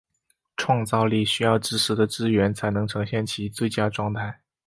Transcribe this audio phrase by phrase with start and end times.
[0.57, 4.41] 创造力需要知识的支援才能呈现其最佳状态。